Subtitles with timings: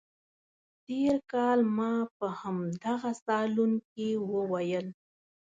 [0.85, 4.87] تېر کال ما په همدغه صالون کې وویل.